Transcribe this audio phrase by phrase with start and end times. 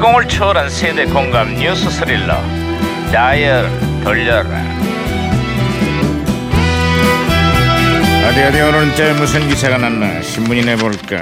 [0.00, 2.34] 시공을 초월한 세대 공감 뉴스 스릴러.
[3.12, 3.68] 다이얼
[4.02, 4.48] 돌려라.
[8.26, 10.22] 어디 어디 오늘은 저 무슨 기사가 났나?
[10.22, 11.20] 신문이 내볼까?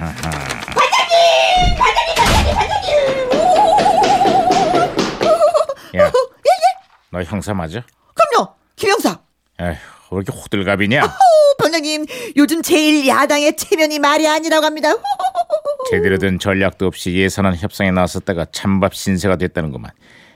[0.00, 1.76] 반장님!
[1.76, 2.54] 반장님!
[2.56, 2.88] 반장님!
[7.12, 7.82] 야너 형사 맞아?
[8.14, 9.18] 그럼요, 김영사.
[9.60, 9.68] 에휴
[10.10, 11.04] 왜 이렇게 호들갑이냐?
[11.04, 11.08] 오,
[11.62, 12.06] 반장님,
[12.38, 14.94] 요즘 제일 야당의 체면이 말이 아니라고 합니다.
[15.90, 19.90] 제대로 된 전략도 없이 예산안 협상에 나섰다가 찬밥 신세가 됐다는구만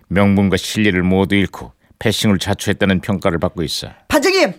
[0.09, 4.53] 명분과 실리를 모두 잃고 패싱을 자초했다는 평가를 받고 있어 반장님,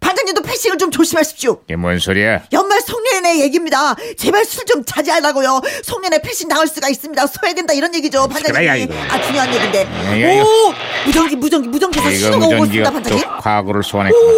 [0.00, 1.60] 반장님도 패싱을 좀 조심하십시오.
[1.64, 3.94] 이게 뭔 소리야 연말 송년회 얘기입니다.
[4.16, 5.60] 제발 술 좀 자제하라고요.
[5.84, 7.26] 송년회 패싱 당할 수가 있습니다.
[7.26, 8.90] 소외된다 이런 얘기죠, 시끄러야, 반장님.
[8.92, 9.14] 이거.
[9.14, 9.82] 아 중요한 얘기인데.
[9.82, 10.42] 야, 이거.
[10.42, 10.72] 오,
[11.06, 13.38] 무전기, 무전기, 무전기에서 이거 신호가 오고 무전기가 있습니다, 또 반장님.
[13.40, 14.32] 과거를 소환했구나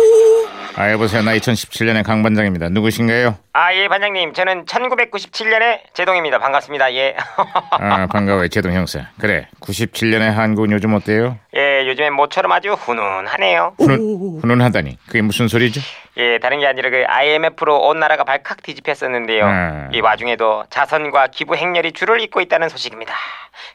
[0.77, 3.37] 아 여보세요 나 2017년의 강 반장입니다 누구신가요?
[3.53, 4.33] 아, 예, 반장님.
[4.33, 6.41] 저는 1997년에 제동입니다.
[6.41, 6.93] 반갑습니다.
[6.95, 7.15] 예.
[7.71, 11.39] 아 반가워요 제동 형사 그래 97년의 한국은 요즘 어때요?
[11.57, 13.75] 예, 요즘엔 모처럼 아주 훈훈하네요.
[13.79, 15.81] 훈훈, 훈훈하다니 그게 무슨 소리죠?
[16.17, 19.47] 예, 다른 게 아니라 그 IMF로 온 나라가 발칵 뒤집혔었는데요.
[19.47, 19.91] 음.
[19.93, 23.15] 이 와중에도 자선과 기부 행렬이 줄을 잇고 있다는 소식입니다.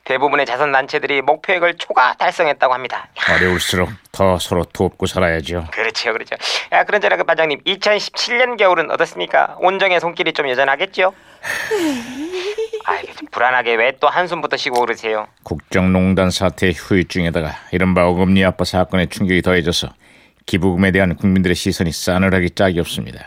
[0.03, 3.07] 대부분의 자선 단체들이 목표액을 초과 달성했다고 합니다.
[3.29, 6.35] 어려울수록 더 서로 돕고 살아야죠 그렇죠, 그렇죠.
[6.71, 9.55] 야, 그런저나 그 반장님, 2017년 겨울은 어떻습니까?
[9.59, 11.13] 온정의 손길이 좀 여전하겠죠?
[13.29, 15.27] 아, 불안하게 왜 또 한숨부터 쉬고 그러세요?
[15.43, 19.89] 국정농단 사태의 후유증에다가 이른바 어금니 아빠 사건의 충격이 더해져서
[20.45, 23.19] 기부금에 대한 국민들의 시선이 싸늘하기 짝이 없습니다.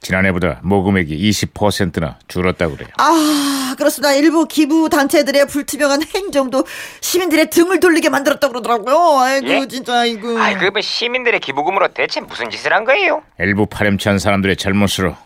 [0.00, 2.88] 지난해보다 모금액이 20%나 줄었다고 그래요.
[2.98, 4.14] 아, 그렇습니다.
[4.14, 6.64] 일부 기부 단체들의 불투명한 행정도
[7.00, 9.18] 시민들의 등을 돌리게 만들었다 그러더라고요.
[9.20, 9.66] 아이고, 예?
[9.66, 10.38] 진짜, 아이고.
[10.38, 13.22] 아이, 그뭐 시민들의 기부금으로 대체 무슨 짓을 한 거예요?
[13.40, 15.16] 일부 파렴치한 사람들의 잘못으로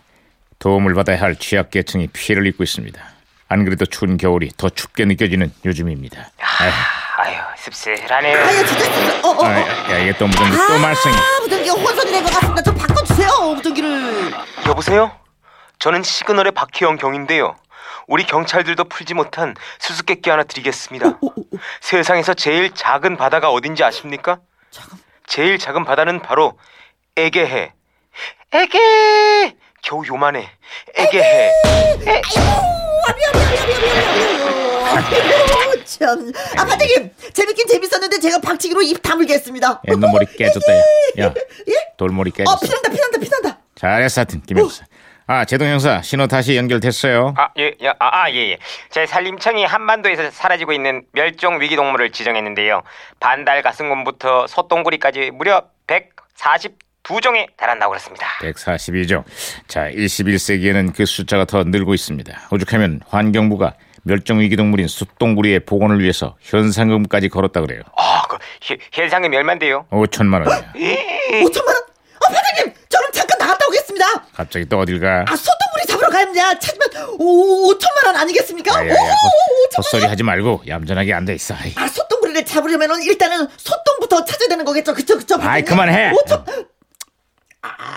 [0.58, 3.13] 도움을 받아야 할 취약계층이 피해를 입고 있습니다.
[3.48, 6.30] 안 그래도 추운 겨울이 더 춥게 느껴지는 요즘입니다.
[6.38, 6.72] 아휴,
[7.18, 8.38] 아유, 씁쓸하네요.
[8.38, 9.28] 아유, 진짜, 진짜.
[9.28, 9.44] 어, 어, 어.
[9.44, 9.60] 아,
[9.92, 11.14] 야, 이게 또 무전기 또 말썽이.
[11.14, 12.62] 아, 무전기 혼선이 된 것 같습니다.
[12.62, 14.32] 좀 바꿔주세요, 무전기를.
[14.66, 15.12] 여보세요?
[15.78, 17.56] 저는 시그널의 박혜영 경인데요.
[18.06, 21.18] 우리 경찰들도 풀지 못한 수수께끼 하나 드리겠습니다.
[21.80, 24.38] 세상에서 제일 작은 바다가 어딘지 아십니까?
[25.26, 26.58] 제일 작은 바다는 바로
[27.16, 27.72] 에게해.
[28.52, 29.56] 에게!
[29.82, 30.50] 겨우 요만해.
[30.94, 31.50] 에게해.
[34.96, 36.32] 아이고, 참.
[36.56, 39.68] 아, 반장님, 재밌긴 재밌었는데 제가 박치기로 입 다물겠습니다.
[39.68, 40.78] 야, 너 머리 깨졌다, 야.
[41.26, 41.34] 야,
[41.68, 41.74] 예?
[41.96, 42.58] 돌머리 어, 깨졌어.
[42.60, 43.58] 피난다, 피난다, 피난다.
[43.74, 44.84] 잘했어, 하여튼, 김영사.
[45.26, 47.32] 아, 제동 형사, 신호 다시 연결됐어요.
[47.38, 48.58] 아, 예, 야, 아, 아, 예, 예.
[48.90, 52.82] 제 산림청이 한반도에서 사라지고 있는 멸종 위기 동물을 지정했는데요.
[53.20, 55.64] 반달 가슴곰부터 소똥구리까지 무려
[57.08, 58.26] 142종에 달한다고 그랬습니다.
[58.40, 59.24] 142종.
[59.68, 62.48] 자, 21세기에는 그 숫자가 더 늘고 있습니다.
[62.50, 67.82] 오죽하면 환경부가 멸종위기 동물인 숫동구리의 복원을 위해서 현상금까지 걸었다 그래요.
[67.96, 68.36] 아, 그
[68.70, 69.86] 해- 해상금이 얼만데요?
[69.90, 70.72] 5천만 원이야.
[71.44, 71.76] 5천만 원?
[71.76, 74.06] 어, 반장님, 저는 잠깐 나갔다 오겠습니다.
[74.34, 75.24] 갑자기 또 어딜 가?
[75.28, 76.88] 아, 소똥구리 잡으러 가야 하지만,
[77.18, 78.72] 오, 5천만 원 아니겠습니까?
[78.74, 81.54] 야야야, 오, 5천만 헛소리 하지 말고 얌전하게 앉아 있어.
[81.54, 84.92] 아이, 아, 소똥구리를 잡으려면 일단은 소똥부터 찾아야 되는 거겠죠?
[84.94, 85.36] 그쵸, 그쵸?
[85.40, 85.62] 아이?
[85.62, 86.12] 그만해.
[86.12, 86.53] 5천, 아,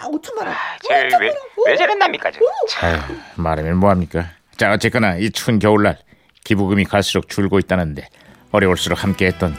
[0.07, 0.55] 5천만 원.
[0.87, 1.33] 제 왜,
[1.67, 2.39] 왜 저랬납니까, 저?
[2.85, 2.97] 아유,
[3.35, 4.25] 말하면 뭐합니까?
[4.57, 5.97] 자, 어쨌거나 이 추운 겨울날
[6.43, 8.07] 기부금이 갈수록 줄고 있다는데
[8.51, 9.55] 어려울수록 함께했던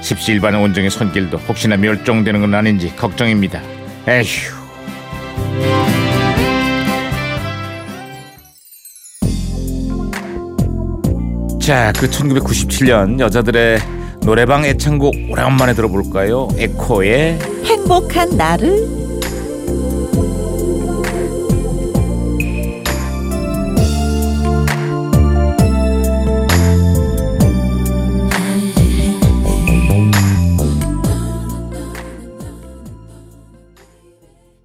[0.00, 3.60] 십시일반 온정의 손길도 혹시나 멸종되는 건 아닌지 걱정입니다.
[4.08, 4.62] 에휴.
[11.60, 13.78] 자, 그 1997년 여자들의
[14.24, 16.48] 노래방 애창곡 오랜만에 들어볼까요?
[16.56, 19.01] 에코의 행복한 나를